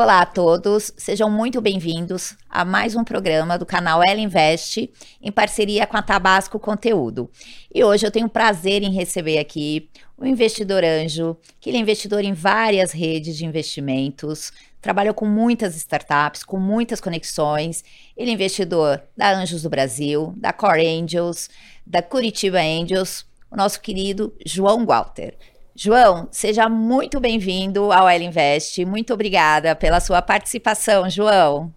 [0.00, 4.88] Olá a todos, sejam muito bem-vindos a mais um programa do canal Ela Invest,
[5.20, 7.28] em parceria com a Tabasco Conteúdo.
[7.74, 12.22] E hoje eu tenho prazer em receber aqui o investidor anjo, que ele é investidor
[12.22, 17.82] em várias redes de investimentos, trabalhou com muitas startups, com muitas conexões.
[18.16, 21.50] Ele é investidor da Anjos do Brasil, da Core Angels,
[21.84, 25.34] da Curitiba Angels, o nosso querido João Walter.
[25.80, 28.84] João, seja muito bem-vindo ao Ela Invest.
[28.84, 31.72] Muito obrigada pela sua participação, João.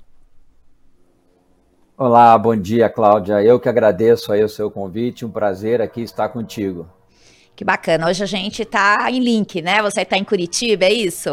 [1.96, 3.44] Olá, bom dia, Cláudia.
[3.44, 5.24] Eu que agradeço aí o seu convite.
[5.24, 6.90] Um prazer aqui estar contigo.
[7.56, 8.10] Que bacana.
[8.10, 9.84] Hoje a gente está em link, né?
[9.84, 11.30] Você está em Curitiba, é isso?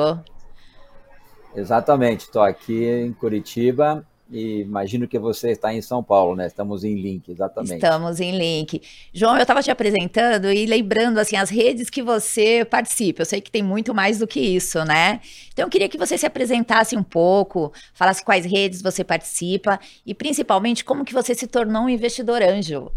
[1.57, 2.27] Exatamente.
[2.27, 6.47] Estou aqui em Curitiba e imagino que você está em São Paulo, né?
[6.47, 7.75] Estamos em link, exatamente.
[7.75, 8.83] Estamos em link.
[9.13, 13.23] João, eu estava te apresentando e lembrando assim as redes que você participa.
[13.23, 15.21] Eu sei que tem muito mais do que isso, né?
[15.53, 20.13] Então eu queria que você se apresentasse um pouco, falasse quais redes você participa e
[20.15, 22.93] principalmente como que você se tornou um investidor anjo.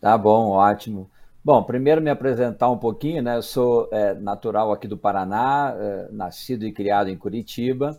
[0.00, 1.10] Tá bom, ótimo.
[1.44, 3.36] Bom, primeiro me apresentar um pouquinho, né?
[3.36, 7.98] Eu sou é, natural aqui do Paraná, é, nascido e criado em Curitiba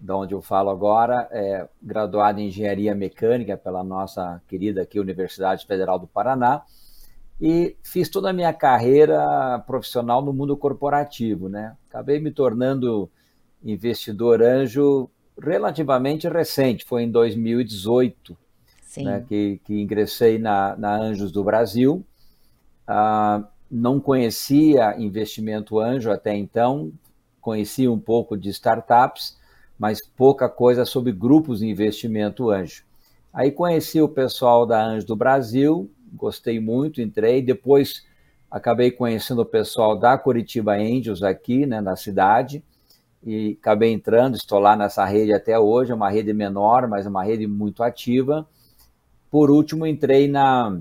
[0.00, 5.66] de onde eu falo agora, é graduado em Engenharia Mecânica pela nossa querida aqui Universidade
[5.66, 6.62] Federal do Paraná
[7.40, 11.76] e fiz toda a minha carreira profissional no mundo corporativo, né?
[11.88, 13.10] Acabei me tornando
[13.62, 18.36] investidor anjo relativamente recente, foi em 2018
[18.98, 22.04] né, que, que, ingressei na, na Anjos do Brasil.
[22.86, 26.92] Ah, não conhecia investimento anjo até então,
[27.40, 29.38] conhecia um pouco de startups,
[29.80, 32.84] mas pouca coisa sobre grupos de investimento anjo.
[33.32, 37.40] Aí conheci o pessoal da Anjo do Brasil, gostei muito, entrei.
[37.40, 38.04] Depois
[38.50, 42.62] acabei conhecendo o pessoal da Curitiba Angels aqui, né, na cidade,
[43.24, 47.24] e acabei entrando, estou lá nessa rede até hoje, é uma rede menor, mas uma
[47.24, 48.46] rede muito ativa.
[49.30, 50.78] Por último, entrei na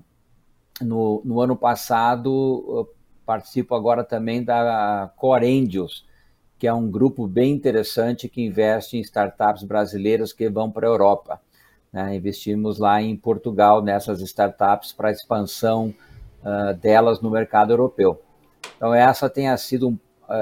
[0.81, 2.89] no, no ano passado,
[3.25, 6.03] participo agora também da Core Angels,
[6.59, 10.91] que é um grupo bem interessante que investe em startups brasileiras que vão para a
[10.91, 11.41] Europa.
[11.91, 12.15] Né?
[12.15, 15.95] Investimos lá em Portugal nessas startups para expansão
[16.43, 18.21] uh, delas no mercado europeu.
[18.75, 19.99] Então essa tem sido uh,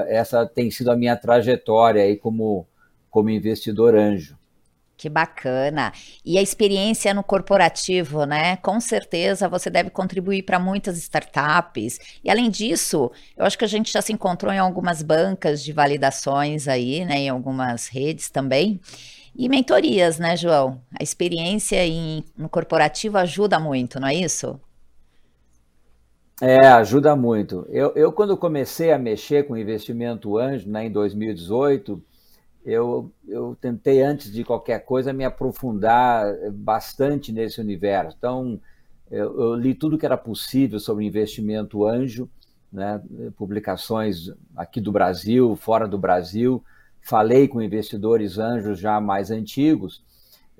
[0.08, 2.66] essa tem sido a minha trajetória aí como
[3.10, 4.37] como investidor anjo.
[4.98, 5.92] Que bacana.
[6.24, 8.56] E a experiência no corporativo, né?
[8.56, 12.00] Com certeza você deve contribuir para muitas startups.
[12.24, 15.72] E além disso, eu acho que a gente já se encontrou em algumas bancas de
[15.72, 17.20] validações aí, né?
[17.20, 18.80] Em algumas redes também.
[19.36, 20.82] E mentorias, né, João?
[20.98, 24.60] A experiência em, no corporativo ajuda muito, não é isso?
[26.42, 27.64] É, ajuda muito.
[27.68, 32.02] Eu, eu quando comecei a mexer com investimento anjo, né, em 2018,
[32.68, 38.14] eu, eu tentei, antes de qualquer coisa, me aprofundar bastante nesse universo.
[38.18, 38.60] Então,
[39.10, 42.28] eu, eu li tudo que era possível sobre investimento anjo,
[42.70, 43.00] né,
[43.36, 46.62] publicações aqui do Brasil, fora do Brasil.
[47.00, 50.02] Falei com investidores anjos já mais antigos,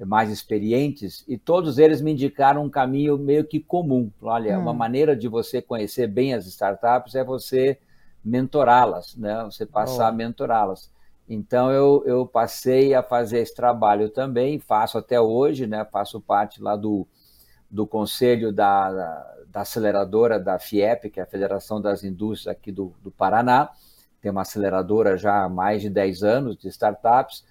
[0.06, 4.10] mais experientes, e todos eles me indicaram um caminho meio que comum.
[4.22, 4.62] Olha, hum.
[4.62, 7.76] uma maneira de você conhecer bem as startups é você
[8.24, 9.44] mentorá-las, né?
[9.44, 10.08] Você passar oh.
[10.08, 10.90] a mentorá-las.
[11.28, 15.84] Então eu, eu passei a fazer esse trabalho também, faço até hoje, né?
[15.84, 17.06] Faço parte lá do,
[17.70, 22.94] do conselho da, da aceleradora da FIEP, que é a Federação das Indústrias aqui do,
[23.02, 23.70] do Paraná.
[24.20, 27.44] Tem uma aceleradora já há mais de 10 anos de startups.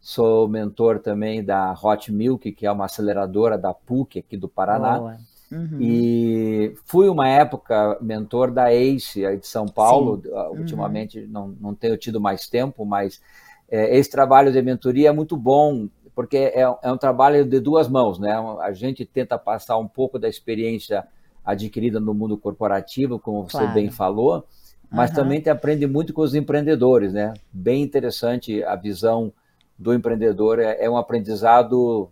[0.00, 4.98] Sou mentor também da Hot Milk, que é uma aceleradora da PUC aqui do Paraná.
[4.98, 5.18] Boa.
[5.54, 5.78] Uhum.
[5.80, 10.20] E fui uma época mentor da ACE, aí de São Paulo.
[10.20, 10.30] Sim.
[10.34, 11.28] Ah, ultimamente uhum.
[11.28, 13.20] não, não tenho tido mais tempo, mas
[13.68, 17.88] é, esse trabalho de mentoria é muito bom, porque é, é, um trabalho de duas
[17.88, 18.32] mãos, né?
[18.60, 21.06] A gente tenta passar um pouco da experiência
[21.44, 23.68] adquirida no mundo corporativo, como claro.
[23.68, 24.44] você bem falou,
[24.90, 25.16] mas uhum.
[25.16, 27.34] também te aprende muito com os empreendedores, né?
[27.52, 29.32] Bem interessante a visão
[29.78, 32.10] do empreendedor, é, é um aprendizado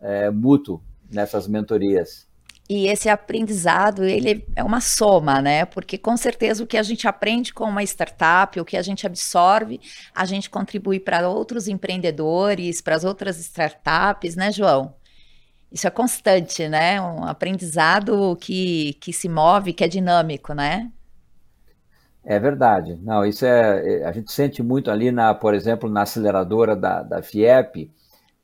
[0.00, 0.80] é, mútuo
[1.10, 2.29] nessas mentorias.
[2.72, 5.64] E esse aprendizado, ele é uma soma, né?
[5.64, 9.04] Porque com certeza o que a gente aprende com uma startup, o que a gente
[9.04, 9.80] absorve,
[10.14, 14.94] a gente contribui para outros empreendedores, para as outras startups, né, João?
[15.72, 17.02] Isso é constante, né?
[17.02, 20.92] Um aprendizado que, que se move, que é dinâmico, né?
[22.24, 22.96] É verdade.
[23.02, 24.04] Não, isso é.
[24.04, 27.90] A gente sente muito ali, na, por exemplo, na aceleradora da, da FIEP,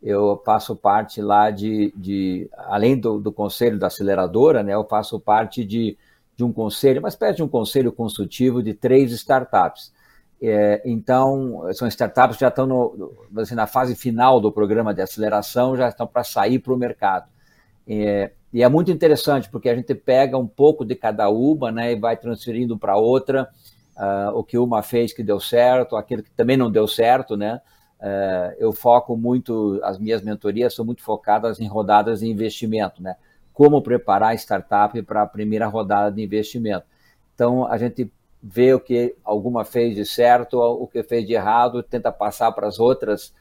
[0.03, 5.19] eu faço parte lá de, de além do, do, conselho da aceleradora, né, eu faço
[5.19, 5.97] parte de,
[6.37, 9.93] de um conselho, uma espécie de um conselho consultivo de três startups.
[10.41, 15.01] É, então, são startups que já estão no, assim, na fase final do programa de
[15.01, 17.29] aceleração, já estão para sair para o mercado.
[17.89, 21.93] É, e é muito interessante, porque a gente pega um pouco de cada uma né,
[21.93, 23.49] e vai transferindo para outra
[23.97, 27.37] uh, o que uma fez que deu certo, aquilo que também não deu certo.
[27.37, 27.61] Né?
[28.01, 33.17] Uh, eu foco muito, as minhas mentorias são muito focadas em rodadas de investimento, né?
[33.57, 36.85] como preparar a startup para a primeira rodada de investimento.
[37.35, 38.13] Então, a gente
[38.43, 42.67] vê o que alguma fez de certo, o que fez de errado, tenta passar para
[42.67, 43.33] as outras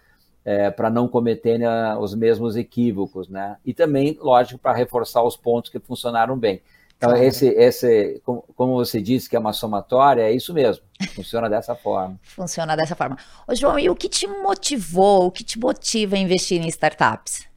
[0.45, 3.57] é, para não cometerem né, os mesmos equívocos, né?
[3.65, 6.61] E também, lógico, para reforçar os pontos que funcionaram bem.
[6.97, 10.83] Então, esse, esse, como você disse que é uma somatória, é isso mesmo.
[11.13, 12.17] Funciona dessa forma.
[12.23, 13.17] Funciona dessa forma.
[13.47, 17.47] Ô, João, e o que te motivou, o que te motiva a investir em startups?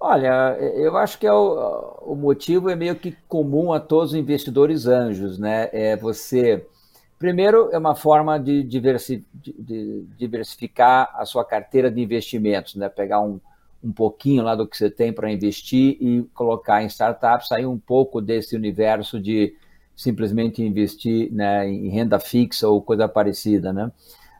[0.00, 4.18] Olha, eu acho que é o, o, motivo é meio que comum a todos os
[4.18, 5.68] investidores anjos, né?
[5.72, 6.64] É você,
[7.18, 12.88] primeiro, é uma forma de, diversi, de diversificar a sua carteira de investimentos, né?
[12.88, 13.40] Pegar um,
[13.82, 17.78] um pouquinho lá do que você tem para investir e colocar em startups, sair um
[17.78, 19.54] pouco desse universo de
[19.94, 23.90] simplesmente investir né, em renda fixa ou coisa parecida, né?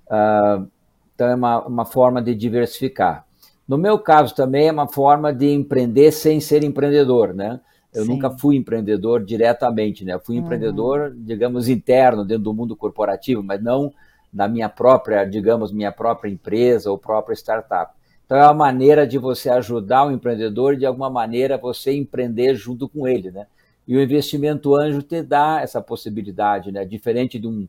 [0.06, 0.68] Uh,
[1.14, 3.26] então é uma, uma forma de diversificar.
[3.66, 7.60] No meu caso também é uma forma de empreender sem ser empreendedor, né?
[7.92, 8.10] Eu Sim.
[8.10, 10.14] nunca fui empreendedor diretamente, né?
[10.14, 10.44] Eu fui uhum.
[10.44, 13.92] empreendedor, digamos, interno dentro do mundo corporativo, mas não
[14.32, 17.97] na minha própria, digamos, minha própria empresa ou própria startup.
[18.28, 22.86] Então é uma maneira de você ajudar o empreendedor de alguma maneira você empreender junto
[22.86, 23.46] com ele, né?
[23.86, 26.84] E o investimento anjo te dá essa possibilidade, né?
[26.84, 27.66] Diferente de um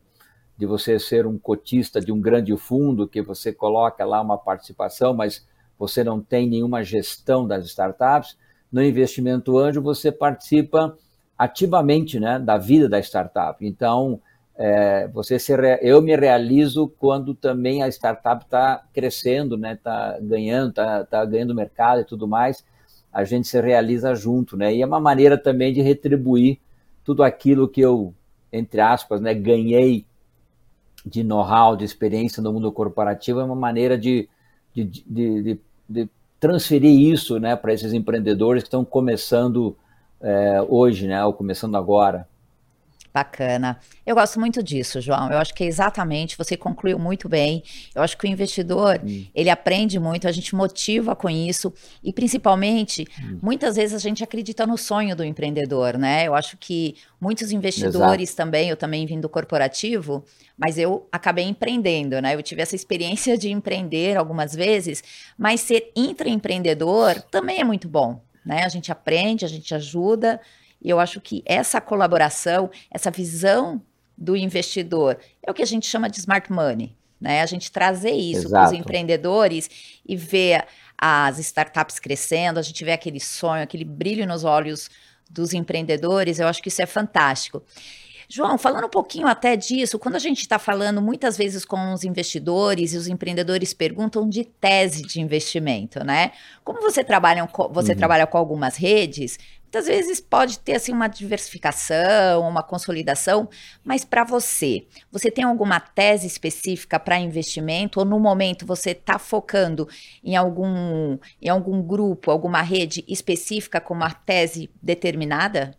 [0.58, 5.14] de você ser um cotista de um grande fundo que você coloca lá uma participação,
[5.14, 5.48] mas
[5.78, 8.36] você não tem nenhuma gestão das startups.
[8.70, 10.94] No investimento anjo, você participa
[11.38, 13.66] ativamente né, da vida da startup.
[13.66, 14.20] Então,
[14.62, 20.18] é, você se eu me realizo quando também a startup está crescendo, está né, tá
[20.20, 22.64] ganhando, está tá ganhando mercado e tudo mais.
[23.12, 24.74] A gente se realiza junto, né?
[24.74, 26.60] E é uma maneira também de retribuir
[27.04, 28.14] tudo aquilo que eu,
[28.52, 30.04] entre aspas, né, ganhei
[31.04, 34.28] de know-how, de experiência no mundo corporativo, é uma maneira de,
[34.74, 35.60] de, de, de
[35.90, 36.08] de
[36.38, 39.76] transferir isso né, para esses empreendedores que estão começando
[40.20, 42.28] é, hoje, né, ou começando agora.
[43.12, 43.76] Bacana.
[44.06, 45.32] Eu gosto muito disso, João.
[45.32, 47.62] Eu acho que é exatamente, você concluiu muito bem.
[47.92, 49.26] Eu acho que o investidor, hum.
[49.34, 51.72] ele aprende muito, a gente motiva com isso
[52.04, 53.40] e principalmente, hum.
[53.42, 56.28] muitas vezes a gente acredita no sonho do empreendedor, né?
[56.28, 58.36] Eu acho que muitos investidores Exato.
[58.36, 60.24] também, eu também vim do corporativo,
[60.56, 62.36] mas eu acabei empreendendo, né?
[62.36, 65.02] Eu tive essa experiência de empreender algumas vezes,
[65.36, 68.62] mas ser intraempreendedor também é muito bom, né?
[68.64, 70.40] A gente aprende, a gente ajuda,
[70.82, 73.82] e eu acho que essa colaboração, essa visão
[74.16, 76.96] do investidor, é o que a gente chama de smart money.
[77.20, 77.42] Né?
[77.42, 79.68] A gente trazer isso para os empreendedores
[80.06, 80.64] e ver
[80.96, 84.90] as startups crescendo, a gente vê aquele sonho, aquele brilho nos olhos
[85.30, 87.62] dos empreendedores, eu acho que isso é fantástico.
[88.32, 92.04] João, falando um pouquinho até disso, quando a gente está falando muitas vezes com os
[92.04, 96.30] investidores e os empreendedores perguntam de tese de investimento, né?
[96.62, 97.98] Como você trabalha, você uhum.
[97.98, 99.36] trabalha com algumas redes,
[99.72, 103.48] Muitas vezes pode ter assim uma diversificação, uma consolidação,
[103.84, 109.16] mas para você, você tem alguma tese específica para investimento ou no momento você está
[109.16, 109.86] focando
[110.24, 115.78] em algum em algum grupo, alguma rede específica com uma tese determinada?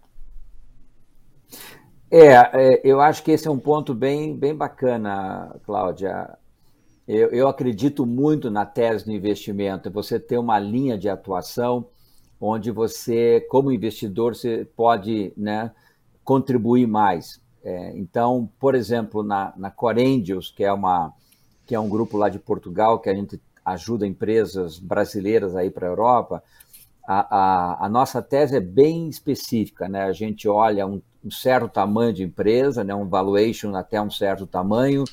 [2.10, 6.29] É, é eu acho que esse é um ponto bem, bem bacana, Cláudia.
[7.05, 11.90] Eu, eu acredito muito na tese de investimento, você ter uma linha de atuação
[12.41, 15.71] onde você, como investidor, você pode né,
[16.24, 17.39] contribuir mais.
[17.63, 21.13] É, então, por exemplo, na, na Corangels, que é, uma,
[21.67, 25.86] que é um grupo lá de Portugal, que a gente ajuda empresas brasileiras aí para
[25.86, 26.43] a Europa,
[27.07, 30.03] a, a, nossa tese é bem específica, né?
[30.03, 32.95] A gente olha um, um, certo tamanho de empresa, né?
[32.95, 35.03] um valuation até um certo tamanho,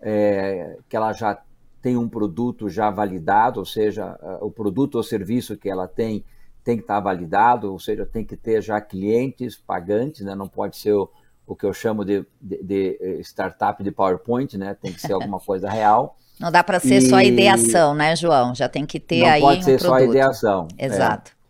[0.00, 1.42] é, que ela já
[1.82, 6.24] tem um produto já validado, ou seja, o produto ou serviço que ela tem
[6.64, 10.34] tem que estar validado, ou seja, tem que ter já clientes pagantes, né?
[10.34, 11.10] não pode ser o,
[11.46, 14.74] o que eu chamo de, de, de, eh, startup de PowerPoint, né?
[14.74, 16.16] tem que ser alguma coisa real.
[16.40, 17.08] Não dá para ser e...
[17.08, 18.54] só ideação, né, João?
[18.54, 20.68] Já tem que ter não aí pode ser um só ideação.
[20.78, 20.86] É.
[20.86, 21.32] Exato.
[21.32, 21.44] É.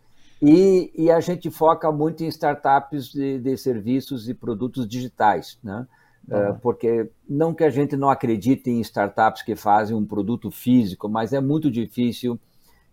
[0.47, 5.87] E, e, a gente foca muito em startups de, de serviços e produtos digitais, né?
[6.27, 6.55] Uhum.
[6.55, 11.33] porque não que a gente não acredite em startups que fazem um produto físico, mas
[11.33, 12.39] é muito difícil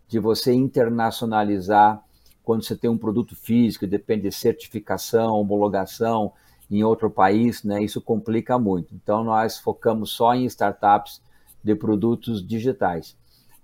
[0.06, 2.02] de você internacionalizar
[2.44, 6.32] quando você tem um produto físico, depende de certificação, homologação.
[6.70, 8.94] em outro país, né, isso complica muito.
[8.94, 11.20] Então, nós focamos só em startups
[11.62, 13.14] de produtos digitais.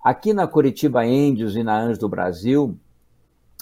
[0.03, 2.77] Aqui na Curitiba Angels e na Anjo do Brasil,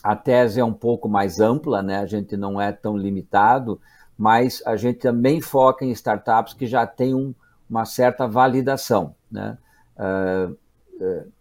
[0.04, 1.98] a tese é um pouco mais ampla, né?
[1.98, 3.82] a gente não é tão limitado,
[4.18, 7.34] mas a gente também foca em startups que já têm um,
[7.70, 9.16] uma certa validação.
[9.32, 9.58] Né?
[9.98, 10.58] Uh,
[11.04, 11.32] uh,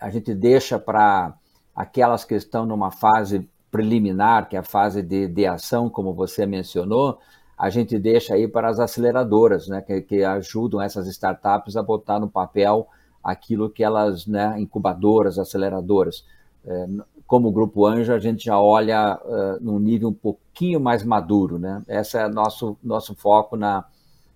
[0.00, 1.34] a gente deixa para
[1.76, 6.46] aquelas que estão numa fase preliminar, que é a fase de, de ação, como você
[6.46, 7.18] mencionou,
[7.58, 12.18] a gente deixa aí para as aceleradoras, né, que, que ajudam essas startups a botar
[12.18, 12.88] no papel
[13.22, 16.24] aquilo que elas, né, incubadoras, aceleradoras.
[16.64, 16.86] É,
[17.26, 21.82] como Grupo Anjo, a gente já olha uh, num nível um pouquinho mais maduro, né?
[21.88, 23.84] Esse é nosso nosso foco na,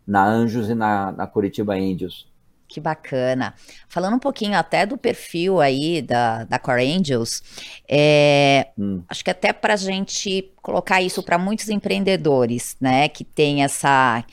[0.06, 2.29] na Anjos e na, na Curitiba Angels.
[2.70, 3.52] Que bacana.
[3.88, 7.42] Falando um pouquinho até do perfil aí da, da Core Angels,
[7.88, 9.02] é, hum.
[9.08, 14.24] acho que até para a gente colocar isso para muitos empreendedores, né, que tem essa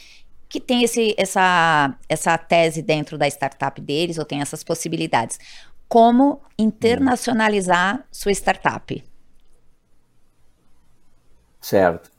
[0.47, 5.39] que tem esse, essa, essa tese dentro da startup deles ou tem essas possibilidades.
[5.89, 8.03] Como internacionalizar hum.
[8.11, 9.03] sua startup?
[11.59, 12.11] Certo.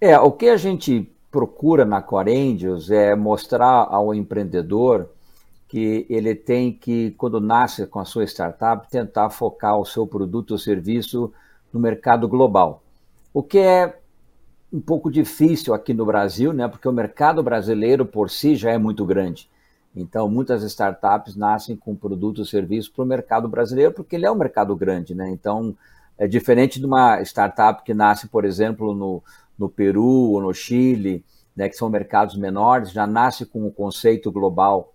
[0.00, 5.08] É, o que a gente procura na Core Angels é mostrar ao empreendedor
[5.68, 10.52] que ele tem que, quando nasce com a sua startup, tentar focar o seu produto
[10.52, 11.32] ou serviço
[11.72, 12.82] no mercado global.
[13.34, 13.98] O que é
[14.72, 16.66] um pouco difícil aqui no Brasil, né?
[16.66, 19.48] Porque o mercado brasileiro por si já é muito grande.
[19.94, 24.30] Então, muitas startups nascem com produto ou serviço para o mercado brasileiro, porque ele é
[24.30, 25.28] um mercado grande, né?
[25.30, 25.76] Então,
[26.16, 29.22] é diferente de uma startup que nasce, por exemplo, no,
[29.58, 34.30] no Peru ou no Chile, né, que são mercados menores, já nasce com o conceito
[34.30, 34.92] global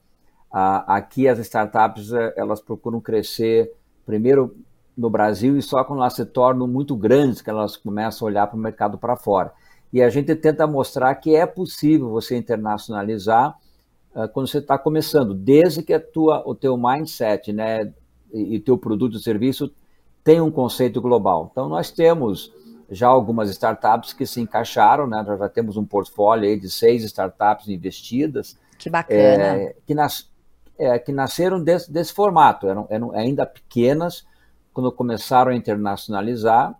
[0.53, 3.73] aqui as startups eh, elas procuram crescer
[4.05, 4.55] primeiro
[4.95, 8.47] no Brasil e só quando elas se tornam muito grandes que elas começam a olhar
[8.47, 9.51] para o mercado para fora.
[9.91, 13.57] E a gente tenta mostrar que é possível você internacionalizar
[14.15, 17.91] uh, quando você está começando, desde que a tua, o teu mindset né,
[18.31, 19.73] e, teu produto ou serviço
[20.23, 21.49] tem um conceito global.
[21.51, 22.53] Então nós temos
[22.89, 25.23] já algumas startups que se encaixaram, né?
[25.25, 28.59] Nós já temos um portfólio de seis startups investidas.
[28.77, 29.17] Que bacana.
[29.17, 30.29] É, que nas,
[30.83, 34.25] é, que nasceram desse, desse formato, eram, eram, ainda pequenas
[34.73, 36.75] quando começaram a internacionalizar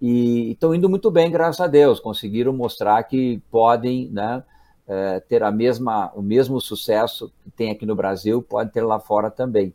[0.00, 2.00] e estão indo muito bem, graças a Deus.
[2.00, 4.42] Conseguiram mostrar que podem né,
[4.86, 8.98] é, ter a mesma, o mesmo sucesso que tem aqui no Brasil, pode ter lá
[8.98, 9.72] fora também.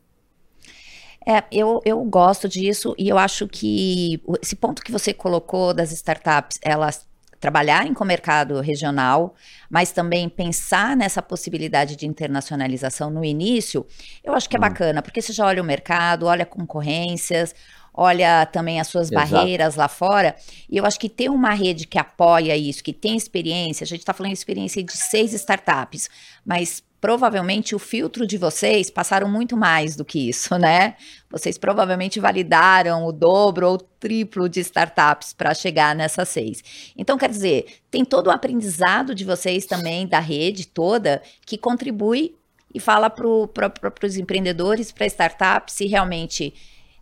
[1.26, 5.92] É, eu, eu gosto disso e eu acho que esse ponto que você colocou das
[5.92, 7.09] startups, elas
[7.40, 9.34] trabalharem com o mercado regional,
[9.70, 13.86] mas também pensar nessa possibilidade de internacionalização no início,
[14.24, 14.62] eu acho que é hum.
[14.62, 17.56] bacana, porque você já olha o mercado, olha concorrências,
[17.94, 19.32] olha também as suas Exato.
[19.32, 20.36] barreiras lá fora.
[20.70, 24.02] E eu acho que ter uma rede que apoia isso, que tem experiência, a gente
[24.02, 26.10] está falando de experiência de seis startups,
[26.46, 30.96] mas provavelmente o filtro de vocês passaram muito mais do que isso, né?
[31.30, 36.64] Vocês provavelmente validaram o dobro ou triplo de startups para chegar nessas seis.
[36.98, 42.36] Então, quer dizer, tem todo o aprendizado de vocês também, da rede toda, que contribui
[42.74, 46.54] e fala para pro, os empreendedores, para startups, se realmente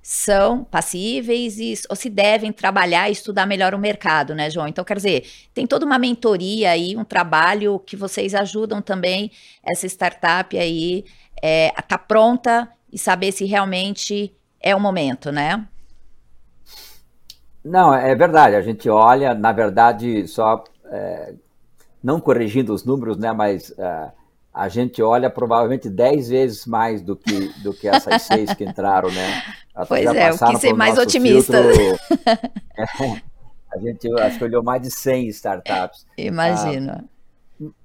[0.09, 4.65] são passíveis e, ou se devem trabalhar e estudar melhor o mercado, né, João?
[4.65, 9.29] Então, quer dizer, tem toda uma mentoria aí, um trabalho que vocês ajudam também
[9.61, 11.03] essa startup aí
[11.43, 15.67] é, a estar tá pronta e saber se realmente é o momento, né?
[17.61, 18.55] Não, é verdade.
[18.55, 21.33] A gente olha, na verdade, só é,
[22.01, 24.11] não corrigindo os números, né, mas é,
[24.57, 29.11] a gente olha provavelmente 10 vezes mais do que, do que essas seis que entraram,
[29.11, 29.43] né?
[29.87, 31.57] pois é, eu quis ser mais otimista.
[32.75, 33.21] é,
[33.71, 36.07] a gente acho que olhou mais de 100 startups.
[36.17, 37.05] Imagina.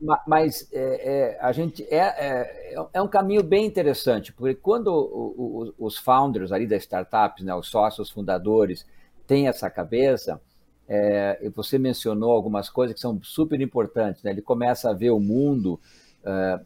[0.09, 4.89] Ah, mas é, é, a gente é, é, é, um caminho bem interessante, porque quando
[4.89, 8.87] o, o, os founders ali das startups, né, os sócios fundadores,
[9.27, 10.41] têm essa cabeça,
[10.89, 14.23] é, você mencionou algumas coisas que são super importantes.
[14.23, 14.31] Né?
[14.31, 15.79] Ele começa a ver o mundo
[16.25, 16.65] uh,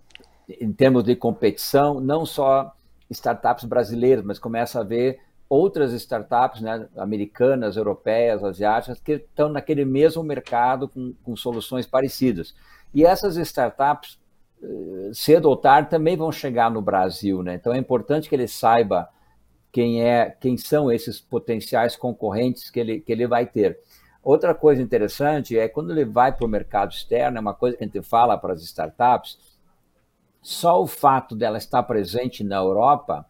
[0.48, 2.72] em termos de competição, não só
[3.10, 9.84] startups brasileiras, mas começa a ver outras startups né, americanas, europeias, asiáticas, que estão naquele
[9.84, 12.54] mesmo mercado com, com soluções parecidas.
[12.92, 14.18] E essas startups,
[14.62, 17.42] eh, cedo ou tarde, também vão chegar no Brasil.
[17.42, 17.54] Né?
[17.54, 19.08] Então é importante que ele saiba
[19.70, 23.78] quem, é, quem são esses potenciais concorrentes que ele, que ele vai ter.
[24.26, 27.84] Outra coisa interessante é quando ele vai para o mercado externo, é uma coisa que
[27.84, 29.38] a gente fala para as startups,
[30.42, 33.24] só o fato dela estar presente na Europa,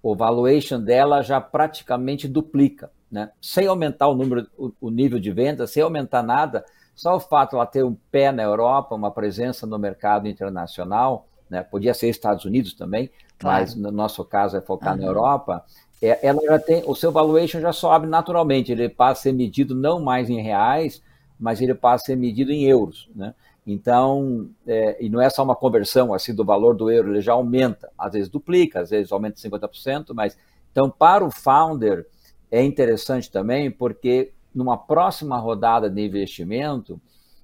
[0.00, 2.88] o valuation dela já praticamente duplica.
[3.10, 6.64] né, sem aumentar o número, o, o nível de venda, sem aumentar nada,
[6.94, 11.26] só o fato de ela ter um pé na Europa, uma presença no mercado internacional,
[11.50, 13.60] né, podia ser Estados Unidos também, claro.
[13.60, 15.00] mas no nosso caso é focar uhum.
[15.00, 15.64] na Europa,
[16.00, 19.74] é, ela já tem, o seu valuation já sobe naturalmente, ele passa a ser medido
[19.74, 21.02] não mais em reais,
[21.38, 23.34] mas ele passa a ser medido em euros, né?
[23.66, 27.34] Então, é, e não é só uma conversão assim do valor do euro, ele já
[27.34, 30.38] aumenta, às vezes duplica, às vezes aumenta 50%, mas
[30.72, 32.06] então para o founder
[32.50, 36.98] é interessante também porque numa próxima rodada de investimento,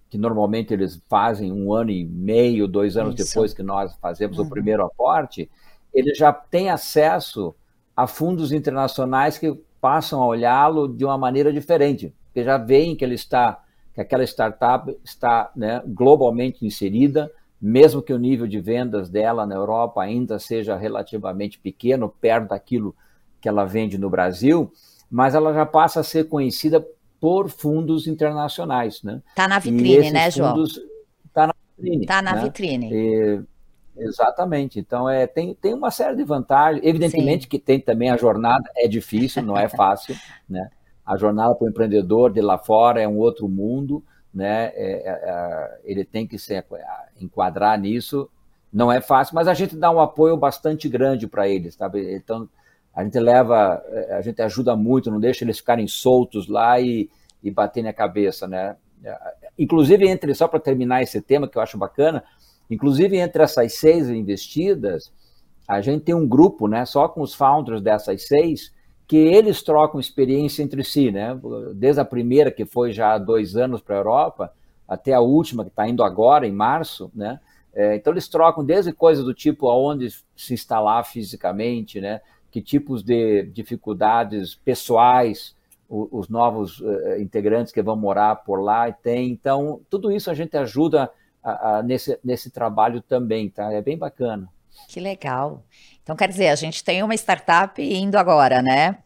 [0.09, 3.29] que normalmente eles fazem um ano e meio, dois anos Isso.
[3.29, 4.47] depois que nós fazemos uhum.
[4.47, 5.51] o primeiro aporte,
[5.93, 7.55] ele já tem acesso
[7.97, 13.05] a fundos internacionais que passam a olhá-lo de uma maneira diferente, porque já veem que
[13.05, 13.61] ele está
[13.95, 19.55] que aquela startup está né, globalmente inserida, mesmo que o nível de vendas dela na
[19.55, 22.95] Europa ainda seja relativamente pequeno, perto daquilo
[23.41, 24.73] que ela vende no Brasil,
[25.09, 26.85] mas ela já passa a ser conhecida
[27.21, 28.97] por fundos internacionais.
[28.97, 29.23] Está né?
[29.35, 30.65] Tá na vitrine, né, João?
[30.65, 32.03] Está na vitrine.
[32.03, 32.43] Está na né?
[32.43, 32.91] vitrine.
[32.93, 33.43] E,
[33.97, 34.79] exatamente.
[34.79, 36.85] Então, é, tem, tem uma série de vantagens.
[36.85, 37.49] Evidentemente Sim.
[37.49, 40.15] que tem também a jornada, é difícil, não é fácil,
[40.49, 40.71] né?
[41.05, 44.73] A jornada para o empreendedor de lá fora é um outro mundo, né?
[44.75, 46.55] É, é, é, ele tem que se
[47.21, 48.29] enquadrar nisso.
[48.73, 52.15] Não é fácil, mas a gente dá um apoio bastante grande para eles, sabe?
[52.15, 52.49] Então
[52.95, 57.11] a gente leva, a gente ajuda muito, não deixa eles ficarem soltos lá e,
[57.43, 58.77] e baterem a cabeça, né?
[59.59, 62.25] Inclusive entre só para terminar esse tema que eu acho bacana,
[62.71, 65.13] inclusive entre essas seis investidas,
[65.67, 66.85] a gente tem um grupo, né?
[66.85, 68.73] Só com os founders dessas seis
[69.07, 71.39] que eles trocam experiência entre si, né?
[71.75, 74.53] Desde a primeira, que foi já há dois anos para a Europa,
[74.89, 77.41] até a última, que está indo agora, em março, né?
[77.75, 82.21] É, então, eles trocam desde coisas do tipo aonde se instalar fisicamente, né?
[82.51, 85.57] Que tipos de dificuldades pessoais
[85.89, 89.31] os, os novos uh, integrantes que vão morar por lá têm.
[89.31, 91.11] Então, tudo isso a gente ajuda
[91.45, 93.73] a, nesse, nesse trabalho também, tá?
[93.73, 94.49] É bem bacana.
[94.89, 95.63] Que legal.
[96.03, 98.99] Então, quer dizer, a gente tem uma startup indo agora, né?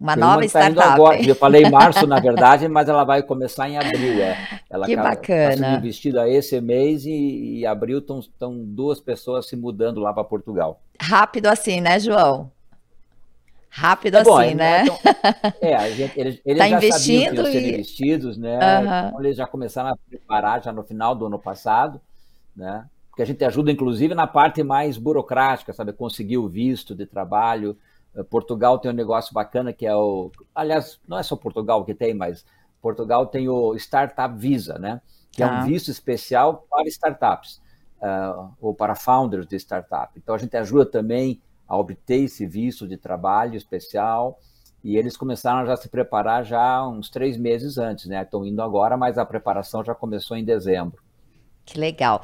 [0.00, 0.88] Uma tem nova uma tá startup.
[0.88, 1.20] Agora.
[1.20, 4.22] Eu falei março, na verdade, mas ela vai começar em abril.
[4.22, 4.60] É.
[4.70, 5.54] Ela que tá bacana.
[5.54, 10.24] Está sendo investida esse mês e, e abril estão duas pessoas se mudando lá para
[10.24, 10.80] Portugal.
[11.00, 12.50] Rápido assim, né, João?
[13.70, 14.82] Rápido é bom, assim, né?
[14.82, 14.98] Então,
[15.60, 18.58] é, a gente, eles, eles tá já investindo sabiam que iam ser investidos, né?
[18.58, 19.08] Uhum.
[19.08, 22.00] Então, eles já começaram a preparar já no final do ano passado,
[22.56, 22.86] né?
[23.18, 25.92] que a gente ajuda, inclusive, na parte mais burocrática, sabe?
[25.92, 27.76] Conseguir o visto de trabalho.
[28.14, 30.30] Eh, Portugal tem um negócio bacana que é o.
[30.54, 32.46] Aliás, não é só Portugal que tem, mas
[32.80, 35.00] Portugal tem o Startup Visa, né?
[35.32, 35.46] Que ah.
[35.46, 35.64] é um tá.
[35.64, 37.60] visto especial para startups,
[38.00, 40.12] uh, ou para founders de startup.
[40.16, 44.40] Então a gente ajuda também a obter esse visto de trabalho especial.
[44.82, 48.22] E eles começaram já a se preparar já uns três meses antes, né?
[48.22, 51.02] Estão indo agora, mas a preparação já começou em dezembro.
[51.64, 52.22] Que legal.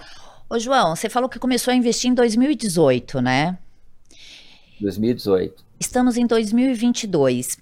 [0.48, 3.58] Ô, João, você falou que começou a investir em 2018, né?
[4.80, 5.64] 2018.
[5.78, 7.58] Estamos em 2022.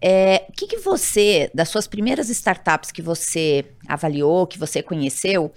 [0.00, 5.52] É, o que, que você, das suas primeiras startups que você avaliou, que você conheceu,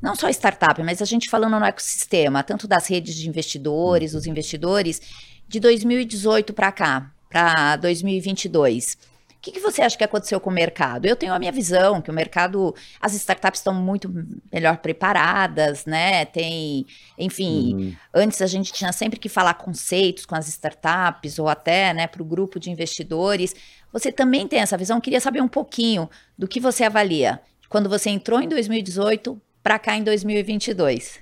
[0.00, 4.26] não só startup, mas a gente falando no ecossistema, tanto das redes de investidores, os
[4.26, 5.00] investidores,
[5.48, 8.96] de 2018 para cá, para 2022
[9.42, 11.04] que, que você acha que aconteceu com o mercado?
[11.04, 14.08] Eu tenho a minha visão, que o mercado, as startups estão muito
[14.52, 16.24] melhor preparadas, né?
[16.24, 16.86] Tem,
[17.18, 17.96] enfim, uhum.
[18.14, 22.22] antes a gente tinha sempre que falar conceitos com as startups, ou até, né, para
[22.22, 23.52] o grupo de investidores.
[23.92, 25.00] Você também tem essa visão?
[25.00, 29.96] queria saber um pouquinho do que você avalia quando você entrou em 2018 para cá
[29.96, 31.20] em 2022.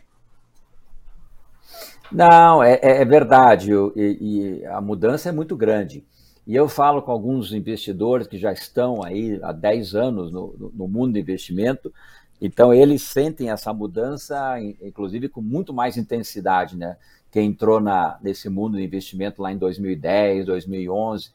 [2.11, 6.05] Não, é, é, é verdade, e, e a mudança é muito grande.
[6.46, 10.88] E eu falo com alguns investidores que já estão aí há 10 anos no, no
[10.88, 11.92] mundo do investimento,
[12.40, 16.96] então eles sentem essa mudança, inclusive com muito mais intensidade, né?
[17.31, 21.31] Quem entrou na, nesse mundo do investimento lá em 2010, 2011,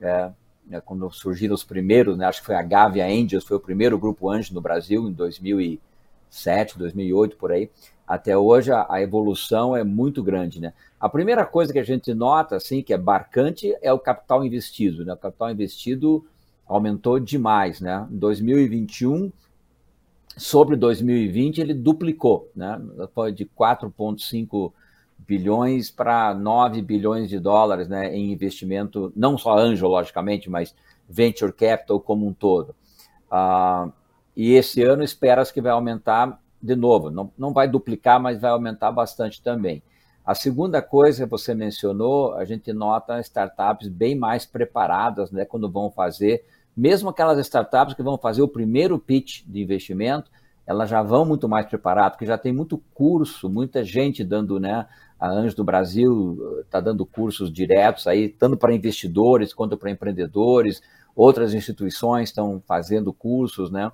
[0.00, 0.30] é,
[0.66, 3.98] né, quando surgiram os primeiros, né, acho que foi a Gavia Angels, foi o primeiro
[3.98, 5.12] grupo anjo no Brasil em
[6.30, 7.70] 2007, 2008 por aí
[8.08, 10.72] até hoje a, a, evolução é muito grande, né?
[10.98, 15.04] A primeira coisa que a gente nota, assim, que é marcante, é o capital investido,
[15.04, 15.12] né?
[15.12, 16.24] O capital investido
[16.66, 18.08] aumentou demais, né?
[18.10, 19.30] Em 2021,
[20.38, 22.80] sobre 2020, ele duplicou, né?
[23.14, 24.72] Foi de 4,5
[25.18, 28.16] bilhões para 9 bilhões de dólares, né?
[28.16, 30.74] Em investimento, não só anjo, logicamente, mas
[31.06, 32.74] venture capital como um todo.
[33.30, 33.92] Uh,
[34.38, 38.52] e esse ano espera-se que vai aumentar de novo, não, não vai duplicar, mas vai
[38.52, 39.82] aumentar bastante também.
[40.24, 45.68] A segunda coisa que você mencionou, a gente nota startups bem mais preparadas, né, quando
[45.68, 46.44] vão fazer,
[46.76, 50.30] mesmo aquelas startups que vão fazer o primeiro pitch de investimento,
[50.64, 54.86] elas já vão muito mais preparadas, porque já tem muito curso, muita gente dando, né,
[55.18, 60.80] a Anjos do Brasil está dando cursos diretos aí, tanto para investidores quanto para empreendedores,
[61.16, 63.90] outras instituições estão fazendo cursos, né?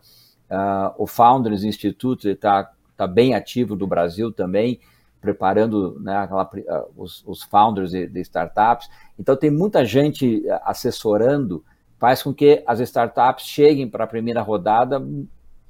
[0.55, 4.79] Uh, o Founders Institute está tá bem ativo do Brasil também,
[5.21, 8.88] preparando né, aquela, uh, os, os, founders de, de, startups.
[9.19, 11.64] Então, tem muita gente assessorando,
[11.99, 15.05] faz com que as startups cheguem para a primeira rodada,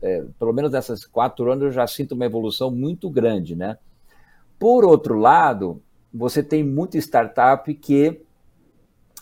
[0.02, 3.78] é, pelo menos nessas quatro anos, eu já sinto uma evolução muito grande, né?
[4.58, 5.80] Por outro lado,
[6.12, 8.20] você tem muita startup que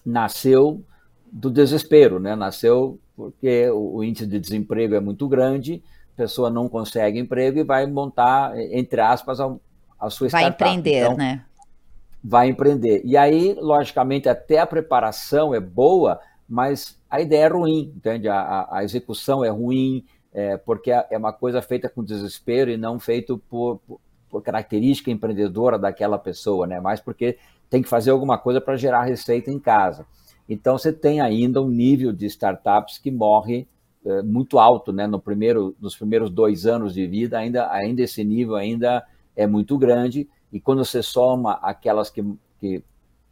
[0.05, 0.83] nasceu
[1.31, 2.35] do desespero, né?
[2.35, 5.83] Nasceu porque o índice de desemprego é muito grande,
[6.15, 9.55] a pessoa não consegue emprego e vai montar, entre aspas, a,
[9.99, 10.65] a sua vai startup.
[10.65, 11.45] Vai empreender, então, né?
[12.23, 13.03] Vai empreender.
[13.05, 18.29] E aí, logicamente, até a preparação é boa, mas a ideia é ruim, entende?
[18.29, 23.01] A, a, execução é ruim, é, porque é uma coisa feita com desespero e não
[23.01, 26.81] feito por, por, por característica empreendedora daquela pessoa, né?
[26.81, 30.07] Mas porque tem que fazer alguma coisa para gerar receita em casa.
[30.49, 33.67] Então, você tem ainda um nível de startups que morre
[34.05, 35.07] é, muito alto, né?
[35.07, 39.05] No primeiro, nos primeiros dois anos de vida, ainda, ainda esse nível ainda
[39.37, 40.29] é muito grande.
[40.53, 42.25] E quando você soma aquelas que,
[42.61, 42.83] que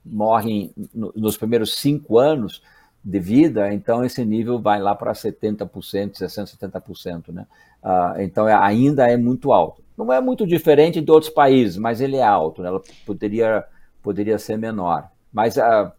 [0.05, 2.63] morrem no, nos primeiros cinco anos
[3.03, 5.69] de vida, então esse nível vai lá para 70%,
[6.13, 7.47] 60%, 70%, né?
[7.83, 9.83] Ah, então é, ainda é muito alto.
[9.97, 12.69] Não é muito diferente de outros países, mas ele é alto, né?
[12.69, 13.65] Ela poderia,
[14.03, 15.11] poderia ser menor.
[15.33, 15.93] Mas ah,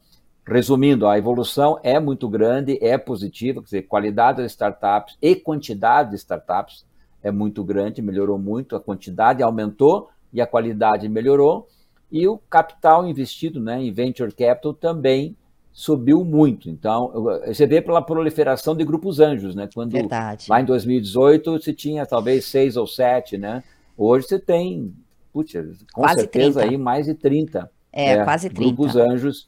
[0.52, 6.10] Resumindo, a evolução é muito grande, é positiva, quer dizer, qualidade das startups e quantidade
[6.10, 6.86] de startups
[7.24, 11.68] é muito grande, melhorou muito, a quantidade aumentou e a qualidade melhorou,
[12.12, 15.38] e o capital investido né, em venture capital também
[15.72, 16.70] subiu muito.
[16.70, 17.14] Então,
[17.48, 19.70] você vê pela proliferação de grupos anjos, né?
[19.74, 20.48] Quando Verdade.
[20.50, 23.64] lá em 2018 você tinha talvez seis ou sete, né?
[23.98, 24.94] Hoje você tem,
[25.32, 25.54] putz,
[25.94, 26.70] com quase certeza 30.
[26.70, 27.72] aí mais de 30.
[27.94, 28.64] É, é, quase 30.
[28.64, 29.48] Grupos anjos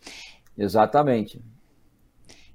[0.57, 1.41] Exatamente.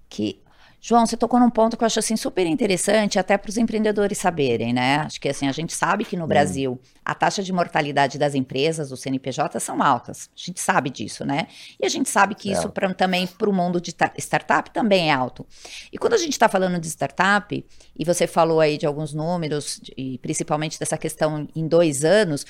[0.08, 0.40] Que
[0.80, 4.16] João, você tocou num ponto que eu acho assim super interessante, até para os empreendedores
[4.16, 4.98] saberem, né?
[4.98, 6.28] Acho que assim, a gente sabe que no.
[6.28, 10.28] Brasil a taxa de mortalidade das empresas, os CNPJ, são altas.
[10.37, 11.46] A gente sabe disso, né?
[11.80, 15.14] E a gente sabe que isso pra, também para o mundo de startup também é
[15.14, 15.46] alto.
[15.90, 17.66] E quando a gente está falando de startup,
[17.98, 22.44] e você falou aí de alguns números, e principalmente dessa questão em dois anos,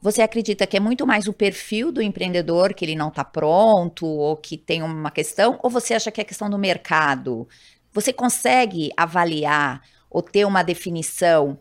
[0.00, 4.06] você acredita que é muito mais o perfil do empreendedor que ele não está pronto
[4.06, 5.58] ou que tem uma questão?
[5.62, 7.48] Ou você acha que é questão do mercado?
[7.92, 11.58] Você consegue avaliar ou ter uma definição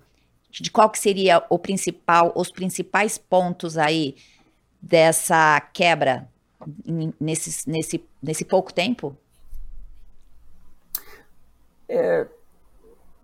[0.52, 4.16] de qual que seria o principal, os principais pontos aí
[4.82, 6.30] dessa quebra
[7.20, 9.16] nesse, nesse, nesse pouco tempo?
[11.90, 12.28] É,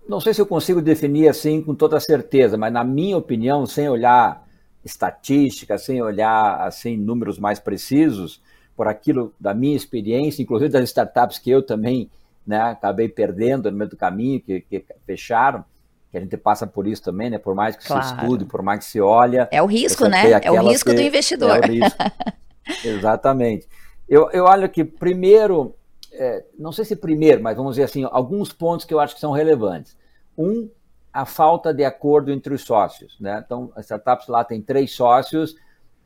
[0.07, 3.87] não sei se eu consigo definir assim com toda certeza, mas na minha opinião, sem
[3.87, 4.43] olhar
[4.83, 8.41] estatística, sem olhar assim números mais precisos,
[8.75, 12.09] por aquilo da minha experiência, inclusive das startups que eu também
[12.45, 15.63] né, acabei perdendo no meio do caminho, que, que fecharam,
[16.11, 17.37] que a gente passa por isso também, né?
[17.39, 18.03] Por mais que claro.
[18.03, 19.47] se estude, por mais que se olha.
[19.51, 20.31] É o risco, né?
[20.31, 21.57] É o risco que, do investidor.
[21.57, 21.97] É o risco.
[22.85, 23.67] Exatamente.
[24.07, 25.75] Eu, eu olho que primeiro,
[26.11, 29.21] é, não sei se primeiro, mas vamos dizer assim, alguns pontos que eu acho que
[29.21, 29.97] são relevantes.
[30.37, 30.69] Um
[31.13, 33.15] a falta de acordo entre os sócios.
[33.19, 33.41] Né?
[33.45, 35.55] Então, as startups lá tem três sócios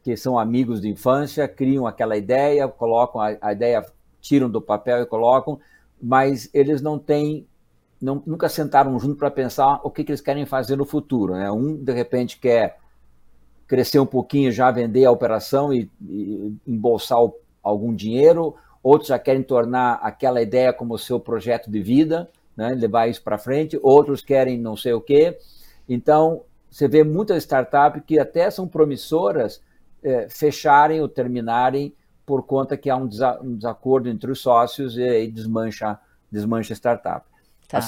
[0.03, 3.85] que são amigos de infância, criam aquela ideia, colocam a, a ideia,
[4.21, 5.59] tiram do papel e colocam,
[6.01, 7.47] mas eles não têm,
[8.01, 11.33] não, nunca sentaram junto para pensar o que, que, eles querem fazer no futuro.
[11.33, 11.49] Né?
[11.51, 12.77] Um, de repente, quer
[13.65, 19.19] crescer um pouquinho, já vender a operação e, e embolsar o, algum dinheiro, outros já
[19.19, 24.21] querem tornar aquela ideia como seu projeto de vida, né, levar isso para frente, outros
[24.21, 25.37] querem não sei o quê.
[25.87, 29.61] Então, você vê muitas startups que até são promissoras
[30.03, 31.93] é, fecharem ou terminarem
[32.25, 35.97] por conta que há um, desa um desacordo entre os sócios e aí desmancha,
[36.29, 37.25] desmancha a startup.
[37.69, 37.77] Tá.
[37.77, 37.81] A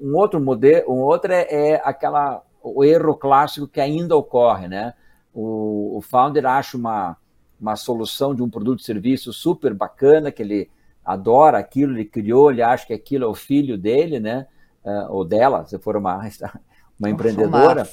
[0.00, 4.94] um outro modelo, um outro é, é, aquela o erro clássico que ainda ocorre, né?
[5.32, 7.16] O, o founder acha uma,
[7.60, 10.70] uma solução de um produto ou serviço super bacana que ele
[11.08, 14.46] adora aquilo, ele criou, ele acha que aquilo é o filho dele, né?
[14.84, 16.20] Uh, ou dela, se for uma,
[17.00, 17.88] uma empreendedora.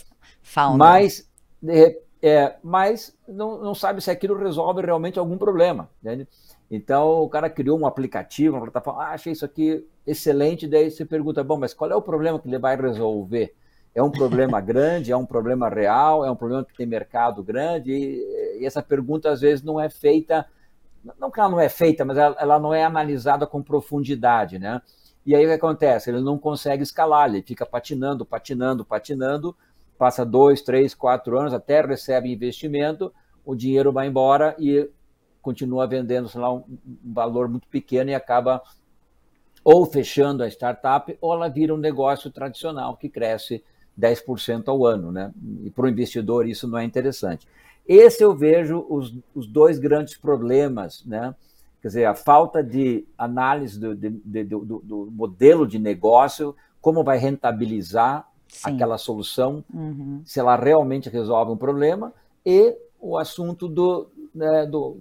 [0.56, 1.30] Uma mas,
[2.22, 5.90] é, mas não, não sabe se aquilo resolve realmente algum problema.
[6.04, 6.28] Né?
[6.70, 11.06] Então, o cara criou um aplicativo, uma plataforma, ah, achei isso aqui excelente, daí você
[11.06, 13.56] pergunta, bom, mas qual é o problema que ele vai resolver?
[13.94, 17.92] É um problema grande, é um problema real, é um problema que tem mercado grande,
[17.92, 20.46] e, e essa pergunta às vezes não é feita,
[21.20, 24.82] não que ela não é feita, mas ela, ela não é analisada com profundidade, né?
[25.26, 26.10] E aí o que acontece?
[26.10, 29.56] Ele não consegue escalar, ele fica patinando, patinando, patinando,
[29.98, 33.14] passa dois, três, quatro anos, até recebe investimento,
[33.44, 34.90] o dinheiro vai embora e
[35.42, 36.64] continua vendendo, sei lá, um,
[37.04, 38.62] valor muito pequeno e acaba
[39.64, 43.64] ou fechando a startup, ou ela vira um negócio tradicional que cresce
[44.00, 45.32] 10% ao ano, né?
[45.64, 47.48] E para o investidor isso não é interessante.
[47.88, 51.36] Esse eu vejo os, os dois grandes problemas, né?
[51.82, 57.04] Quer dizer, a falta de análise do, de, de, do, do modelo de negócio, como
[57.04, 58.72] vai rentabilizar Sim.
[58.72, 60.22] aquela solução, uhum.
[60.26, 62.12] se ela realmente resolve um problema,
[62.44, 64.98] e o assunto do, né, do,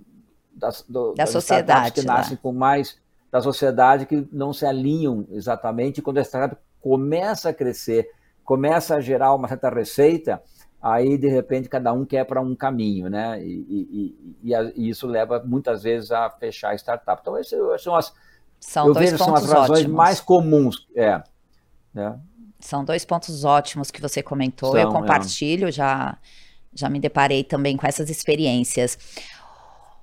[0.53, 2.39] das, do, da sociedade que nascem né?
[2.43, 2.99] com mais
[3.31, 6.01] da sociedade que não se alinham exatamente.
[6.01, 8.09] Quando a startup começa a crescer,
[8.45, 10.41] começa a gerar uma certa receita,
[10.85, 13.43] aí de repente cada um quer para um caminho, né?
[13.43, 17.23] E, e, e, e, isso leva muitas vezes a fechar a startup.
[17.23, 18.13] Então, essas são as,
[18.61, 19.97] são eu vejo são as razões ótimos.
[19.97, 20.87] mais comuns.
[20.95, 21.23] É,
[21.95, 22.19] né?
[22.61, 24.73] São dois pontos ótimos que você comentou.
[24.73, 24.93] São, eu é.
[24.93, 25.73] compartilho, é.
[25.73, 26.19] já,
[26.75, 28.99] já me deparei também com essas experiências.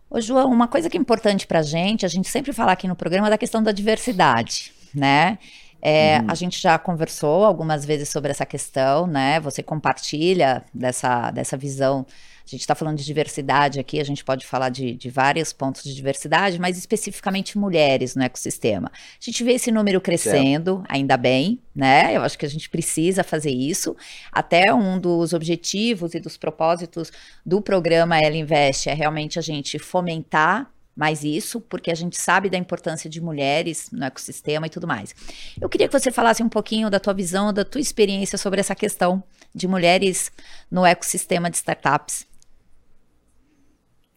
[0.10, 2.88] Ô, João, uma coisa que é importante para a gente, a gente sempre fala aqui
[2.88, 5.38] no programa da questão da diversidade, né?
[5.82, 6.26] É, uhum.
[6.30, 9.40] A gente já conversou algumas vezes sobre essa questão, né?
[9.40, 12.06] Você compartilha dessa, dessa visão.
[12.46, 15.84] A gente está falando de diversidade aqui, a gente pode falar de, de vários pontos
[15.84, 18.92] de diversidade, mas especificamente mulheres no ecossistema.
[18.94, 20.86] A gente vê esse número crescendo, certo.
[20.90, 22.16] ainda bem, né?
[22.16, 23.96] Eu acho que a gente precisa fazer isso.
[24.32, 27.12] Até um dos objetivos e dos propósitos
[27.46, 32.50] do programa Ela Invest é realmente a gente fomentar mais isso, porque a gente sabe
[32.50, 35.16] da importância de mulheres no ecossistema e tudo mais.
[35.60, 38.76] Eu queria que você falasse um pouquinho da tua visão, da tua experiência sobre essa
[38.76, 39.24] questão
[39.54, 40.32] de mulheres
[40.70, 42.28] no ecossistema de startups.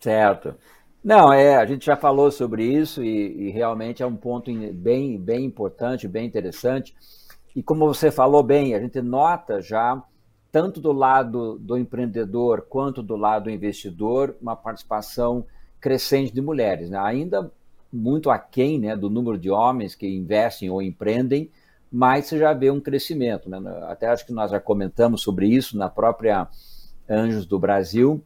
[0.00, 0.54] Certo.
[1.02, 5.18] Não, é, a gente já falou sobre isso e, e realmente é um ponto bem,
[5.18, 6.94] bem importante, bem interessante.
[7.54, 10.02] E como você falou bem, a gente nota já,
[10.50, 15.46] tanto do lado do empreendedor quanto do lado do investidor, uma participação
[15.84, 16.98] crescente de mulheres, né?
[16.98, 17.52] ainda
[17.92, 21.50] muito aquém né, do número de homens que investem ou empreendem,
[21.92, 23.50] mas você já vê um crescimento.
[23.50, 23.58] Né?
[23.82, 26.48] Até acho que nós já comentamos sobre isso na própria
[27.06, 28.24] Anjos do Brasil,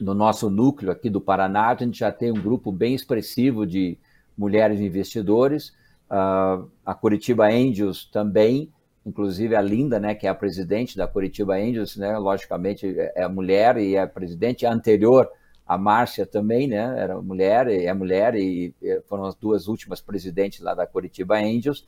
[0.00, 3.98] no nosso núcleo aqui do Paraná, a gente já tem um grupo bem expressivo de
[4.34, 5.68] mulheres investidores,
[6.10, 8.72] uh, a Curitiba Angels também,
[9.04, 13.28] inclusive a Linda, né, que é a presidente da Curitiba Angels, né, logicamente é a
[13.28, 15.28] mulher e é presidente anterior
[15.66, 16.94] a Márcia também, né?
[16.98, 18.74] Era mulher, é mulher e
[19.06, 21.86] foram as duas últimas presidentes lá da Curitiba Angels.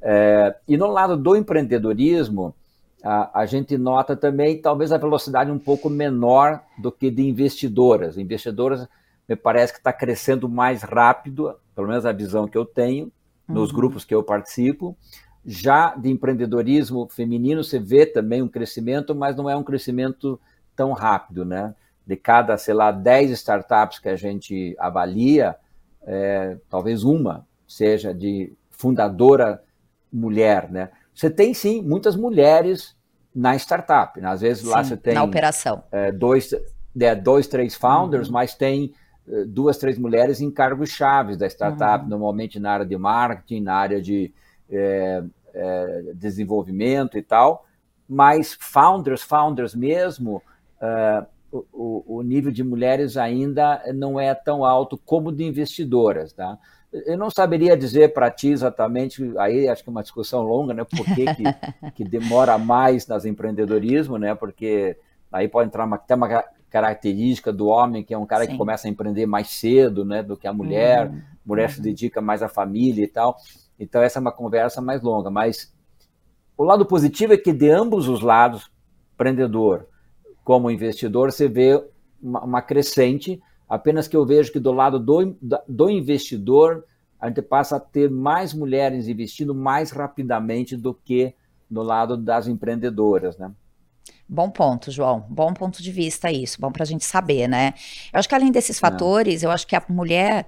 [0.00, 2.54] É, e no lado do empreendedorismo,
[3.02, 8.18] a, a, gente nota também talvez a velocidade um pouco menor do que de investidoras.
[8.18, 8.86] Investidoras
[9.28, 13.10] me parece que está crescendo mais rápido, pelo menos a visão que eu tenho,
[13.48, 13.76] nos uhum.
[13.76, 14.96] grupos que eu participo.
[15.44, 20.38] Já de empreendedorismo feminino, você vê também um crescimento, mas não é um crescimento
[20.74, 21.74] tão rápido, né?
[22.06, 25.56] De cada, sei lá, 10 startups que a gente avalia,
[26.06, 29.62] é, talvez uma seja de fundadora
[30.12, 30.90] mulher, né?
[31.12, 32.94] Você tem sim muitas mulheres
[33.34, 34.20] na startup.
[34.20, 34.28] Né?
[34.28, 36.52] Às vezes sim, lá você tem na operação é, dois,
[36.98, 38.34] é, dois, três founders, uhum.
[38.34, 38.94] mas tem
[39.28, 42.10] é, duas, três mulheres em cargos chaves da startup, uhum.
[42.10, 44.32] normalmente na área de marketing, na área de
[44.70, 45.22] é,
[45.54, 47.66] é, desenvolvimento e tal.
[48.08, 50.40] Mas founders, founders mesmo,
[51.72, 56.58] o, o, nível de mulheres ainda não é tão alto como de investidoras, tá?
[56.92, 60.84] Eu não saberia dizer para ti exatamente, aí acho que é uma discussão longa, né?
[60.84, 61.44] Por que, que,
[61.96, 64.34] que demora mais nas empreendedorismo, né?
[64.34, 64.96] Porque
[65.32, 68.52] aí pode entrar uma, até uma característica do homem, que é um cara Sim.
[68.52, 70.22] que começa a empreender mais cedo, né?
[70.22, 71.22] Do que a mulher, uhum.
[71.44, 73.36] mulher se dedica mais à família e tal.
[73.78, 75.74] Então essa é uma conversa mais longa, mas
[76.56, 78.70] o lado positivo é que de ambos os lados,
[79.14, 79.86] empreendedor,
[80.46, 81.84] como investidor, você vê
[82.22, 86.84] uma, uma crescente, apenas que eu vejo que do lado do, do investidor,
[87.18, 91.34] a gente passa a ter mais mulheres investindo mais rapidamente do que
[91.68, 93.50] no lado das empreendedoras, né?
[94.28, 95.26] Bom ponto, João.
[95.28, 96.60] Bom ponto de vista isso.
[96.60, 97.74] Bom para a gente saber, né?
[98.12, 98.80] Eu acho que além desses é.
[98.80, 100.46] fatores, eu acho que a mulher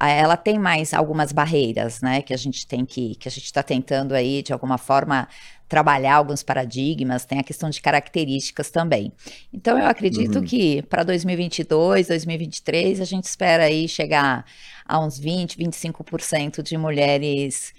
[0.00, 3.62] ela tem mais algumas barreiras, né, que a gente tem que, que a gente está
[3.62, 5.28] tentando aí, de alguma forma,
[5.68, 9.12] trabalhar alguns paradigmas, tem a questão de características também.
[9.52, 10.44] Então, eu acredito uhum.
[10.44, 14.44] que para 2022, 2023, a gente espera aí chegar
[14.84, 17.72] a uns 20, 25% de mulheres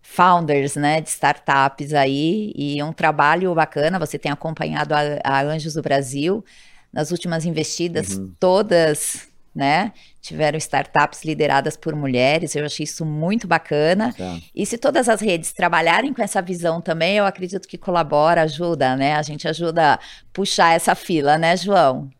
[0.00, 5.74] founders, né, de startups aí, e um trabalho bacana, você tem acompanhado a, a Anjos
[5.74, 6.44] do Brasil,
[6.92, 8.32] nas últimas investidas, uhum.
[8.38, 9.94] todas né?
[10.26, 14.12] Tiveram startups lideradas por mulheres, eu achei isso muito bacana.
[14.12, 14.38] Tá.
[14.52, 18.96] E se todas as redes trabalharem com essa visão também, eu acredito que colabora, ajuda,
[18.96, 19.14] né?
[19.14, 19.98] A gente ajuda a
[20.32, 22.10] puxar essa fila, né, João?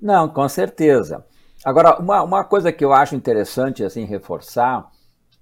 [0.00, 1.22] Não, com certeza.
[1.62, 4.90] Agora, uma, uma coisa que eu acho interessante assim reforçar,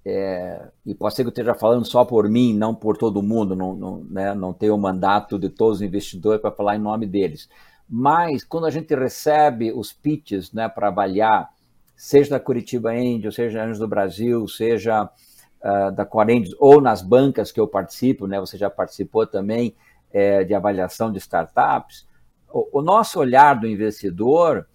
[0.05, 3.55] é, e pode ser que eu esteja falando só por mim, não por todo mundo,
[3.55, 7.05] não, não, né, não tenho o mandato de todos os investidores para falar em nome
[7.05, 7.47] deles
[7.89, 11.49] mas quando a gente recebe os pitches né, para avaliar,
[11.95, 17.51] seja da Curitiba Angel, seja Anjos do Brasil, seja uh, da Corendes, ou nas bancas
[17.51, 19.75] que eu participo, né, você já participou também
[20.11, 22.07] é, de avaliação de startups,
[22.49, 24.67] o, o nosso olhar do investidor,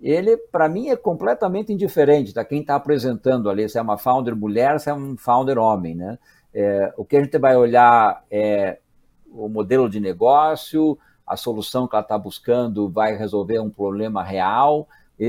[0.00, 4.36] ele, para mim, é completamente indiferente da quem está apresentando ali, se é uma founder
[4.36, 5.94] mulher, se é um founder homem.
[5.94, 6.18] Né?
[6.52, 8.78] É, o que a gente vai olhar é
[9.30, 14.88] o modelo de negócio, a solução que ela está buscando vai resolver um problema real,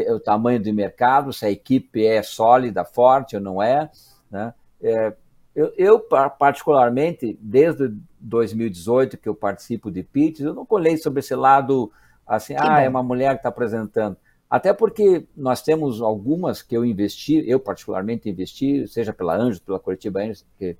[0.10, 3.90] o tamanho do mercado, se a equipe é sólida, forte ou não é.
[4.32, 4.54] Né?
[4.82, 5.14] é
[5.56, 11.36] eu, eu, particularmente, desde 2018 que eu participo de pitches, eu não colhei sobre esse
[11.36, 11.92] lado
[12.26, 12.78] assim, que ah, bom.
[12.78, 14.18] é uma mulher que está apresentando.
[14.50, 19.80] Até porque nós temos algumas que eu investi, eu particularmente investi, seja pela Anjos, pela
[19.80, 20.76] Curitiba Anjos, que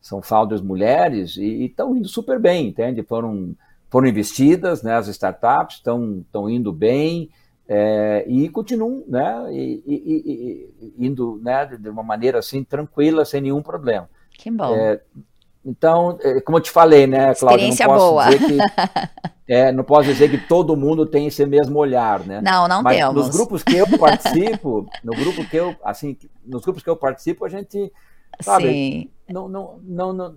[0.00, 3.02] são founders mulheres, e estão indo super bem, entende?
[3.02, 3.54] Foram
[3.96, 7.30] foram investidas, né, as startups estão indo bem
[7.66, 13.40] é, e continuam né, e, e, e, indo né, de uma maneira assim tranquila, sem
[13.40, 14.06] nenhum problema.
[14.32, 14.76] Que bom.
[14.76, 15.00] É,
[15.64, 18.24] então, é, como eu te falei, né, Cláudia, não posso boa.
[18.26, 18.58] dizer que
[19.48, 22.42] é, não posso dizer que todo mundo tem esse mesmo olhar, né?
[22.42, 23.14] Não, não Mas temos.
[23.14, 27.46] Nos grupos que eu participo, no grupo que eu, assim, nos grupos que eu participo,
[27.46, 27.90] a gente
[28.40, 29.10] sabe, Sim.
[29.28, 30.34] Não, não, não, não,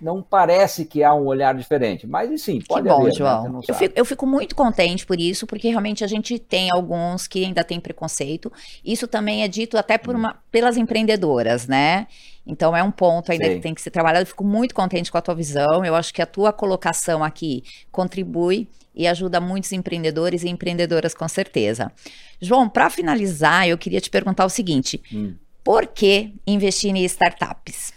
[0.00, 3.14] não parece que há um olhar diferente, mas sim, pode que bom, haver, né?
[3.14, 3.52] João.
[3.52, 3.60] Né?
[3.68, 7.44] Eu, fico, eu, fico, muito contente por isso, porque realmente a gente tem alguns que
[7.44, 8.52] ainda têm preconceito.
[8.84, 10.18] Isso também é dito até por hum.
[10.18, 12.06] uma, pelas empreendedoras, né?
[12.46, 13.54] Então é um ponto ainda Sim.
[13.56, 14.22] que tem que ser trabalhado.
[14.22, 15.84] Eu fico muito contente com a tua visão.
[15.84, 21.28] Eu acho que a tua colocação aqui contribui e ajuda muitos empreendedores e empreendedoras com
[21.28, 21.92] certeza.
[22.40, 25.34] João, para finalizar, eu queria te perguntar o seguinte: hum.
[25.62, 27.92] Por que investir em startups?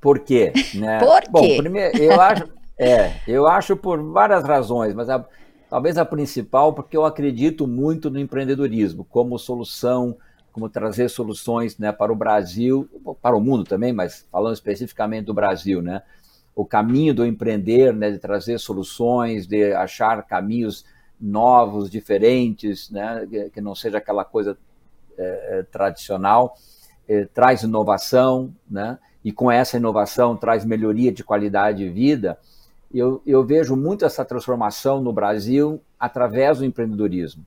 [0.00, 0.52] Por quê?
[0.74, 0.98] Né?
[0.98, 1.28] Por quê?
[1.30, 5.24] Bom, primeiro, eu acho, é, eu acho por várias razões, mas a,
[5.68, 10.16] talvez a principal porque eu acredito muito no empreendedorismo como solução,
[10.52, 12.88] como trazer soluções né, para o Brasil,
[13.20, 16.02] para o mundo também, mas falando especificamente do Brasil, né?
[16.54, 20.84] O caminho do empreender, né, de trazer soluções, de achar caminhos
[21.20, 24.58] novos, diferentes, né, que não seja aquela coisa
[25.18, 26.54] é, tradicional,
[27.08, 28.98] é, traz inovação, né?
[29.24, 32.38] e com essa inovação traz melhoria de qualidade de vida,
[32.92, 37.44] eu, eu vejo muito essa transformação no Brasil através do empreendedorismo.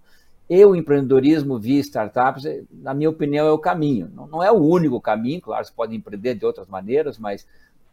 [0.50, 4.12] E o empreendedorismo via startups, na minha opinião, é o caminho.
[4.14, 7.48] Não, não é o único caminho, claro, você pode empreender de outras maneiras, mas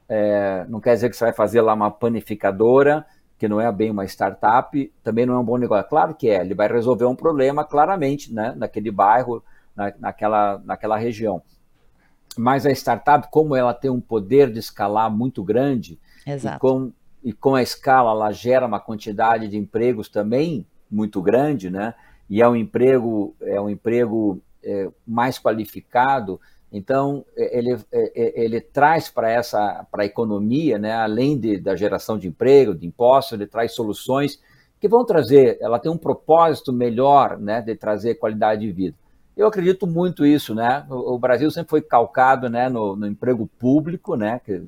[0.09, 3.07] é, não quer dizer que você vai fazer lá uma panificadora,
[3.39, 5.89] que não é bem uma startup, também não é um bom negócio.
[5.89, 9.43] Claro que é, ele vai resolver um problema claramente né, naquele bairro,
[9.79, 11.43] na, naquela, naquela região
[12.39, 16.57] mas a startup, como ela tem um poder de escalar muito grande, Exato.
[16.57, 16.93] E, com,
[17.25, 21.95] e com a escala ela gera uma quantidade de empregos também muito grande, né?
[22.31, 28.61] E é um emprego, é um emprego é, mais qualificado, então ele, é, é, ele
[28.61, 30.93] traz para essa para a economia, né?
[30.93, 34.41] Além de, da geração de emprego, de impostos, ele traz soluções
[34.79, 37.63] que vão trazer, ela tem um propósito melhor, né?
[37.63, 38.97] De trazer qualidade de vida.
[39.39, 40.85] Eu acredito muito isso, né?
[40.91, 44.41] O, o Brasil sempre foi calcado, né, no, no emprego público, né?
[44.45, 44.65] Que,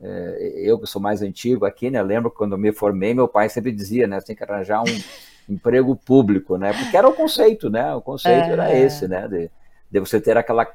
[0.00, 2.02] é, eu que sou mais antigo aqui, né?
[2.02, 4.18] Lembro quando eu me formei, meu pai sempre dizia, né?
[4.22, 4.86] Tem que arranjar um
[5.46, 6.72] emprego público, né?
[6.72, 7.94] Porque era o conceito, né?
[7.94, 8.80] O conceito é, era é.
[8.80, 9.28] esse, né?
[9.28, 9.50] De,
[9.90, 10.66] de você ter aquela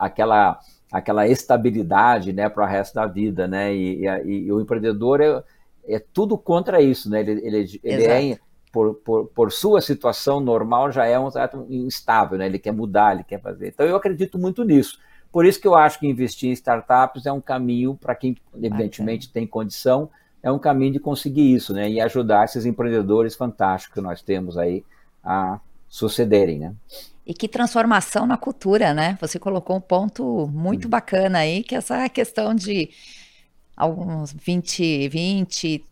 [0.00, 0.58] aquela
[0.90, 3.72] aquela estabilidade, né, para o resto da vida, né?
[3.72, 5.42] E, e, e o empreendedor é,
[5.86, 7.20] é, tudo contra isso, né?
[7.20, 8.38] Ele, ele, ele é
[8.72, 12.46] por, por, por, sua situação normal, já é um trato instável, né?
[12.46, 13.68] ele quer mudar, ele quer fazer.
[13.68, 14.98] Então, eu acredito muito nisso.
[15.32, 19.30] Por isso que eu acho que investir em startups é um caminho para quem, evidentemente,
[19.30, 20.10] tem condição,
[20.42, 21.90] é um caminho de conseguir isso, né?
[21.90, 24.84] E ajudar esses empreendedores fantásticos que nós temos aí
[25.22, 26.74] a sucederem, né?
[27.26, 29.18] E que transformação na cultura, né?
[29.20, 30.90] Você colocou um ponto muito hum.
[30.90, 32.88] bacana aí, que é essa questão de
[33.76, 35.84] alguns 20, 20,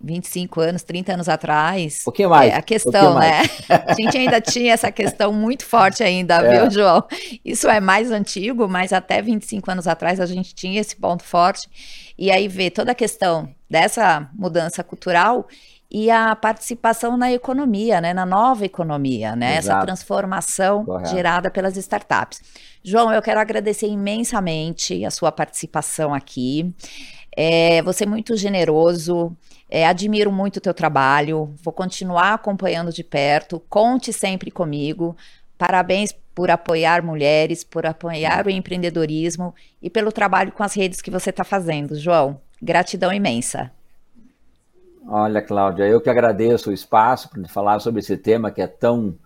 [0.00, 2.00] 25 anos, 30 anos atrás.
[2.02, 2.52] Um pouquinho mais.
[2.52, 3.42] É, a questão, né?
[3.68, 6.60] A gente ainda tinha essa questão muito forte ainda, é.
[6.60, 7.04] viu, João?
[7.44, 11.68] Isso é mais antigo, mas até 25 anos atrás a gente tinha esse ponto forte.
[12.16, 15.46] E aí vê toda a questão dessa mudança cultural
[15.90, 21.10] e a participação na economia, né, na nova economia, né, essa transformação Correto.
[21.10, 22.42] gerada pelas startups.
[22.84, 26.74] João, eu quero agradecer imensamente a sua participação aqui.
[27.34, 29.34] É, você é muito generoso,
[29.68, 35.16] é, admiro muito o teu trabalho, vou continuar acompanhando de perto, conte sempre comigo.
[35.58, 41.10] Parabéns por apoiar mulheres, por apoiar o empreendedorismo e pelo trabalho com as redes que
[41.10, 42.40] você está fazendo, João.
[42.62, 43.70] Gratidão imensa.
[45.06, 49.16] Olha, Cláudia, eu que agradeço o espaço para falar sobre esse tema que é tão,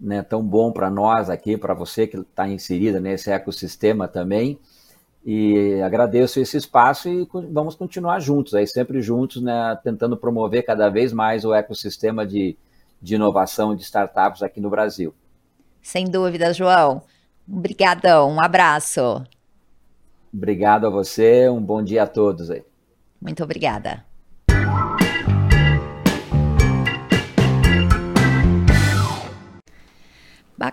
[0.00, 4.58] né, tão bom para nós aqui, para você que está inserida nesse ecossistema também.
[5.24, 10.90] E agradeço esse espaço e vamos continuar juntos, aí sempre juntos, né, tentando promover cada
[10.90, 12.58] vez mais o ecossistema de,
[13.00, 15.14] de inovação de startups aqui no Brasil.
[15.80, 17.02] Sem dúvida, João.
[17.48, 19.24] Obrigadão, um abraço.
[20.32, 22.62] Obrigado a você, um bom dia a todos aí.
[23.20, 24.04] Muito obrigada.